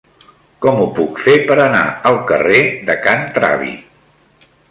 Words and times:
Com 0.65 0.79
ho 0.83 0.87
puc 0.99 1.19
fer 1.25 1.35
per 1.51 1.57
anar 1.65 1.83
al 2.11 2.17
carrer 2.33 2.63
de 2.89 2.97
Can 3.05 3.23
Travi? 3.39 3.77